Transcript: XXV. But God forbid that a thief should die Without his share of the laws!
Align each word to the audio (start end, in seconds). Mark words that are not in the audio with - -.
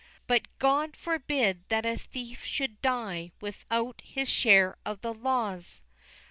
XXV. 0.01 0.21
But 0.25 0.41
God 0.57 0.97
forbid 0.97 1.63
that 1.69 1.85
a 1.85 1.95
thief 1.95 2.43
should 2.43 2.81
die 2.81 3.31
Without 3.39 4.01
his 4.03 4.27
share 4.29 4.75
of 4.83 5.01
the 5.01 5.13
laws! 5.13 5.83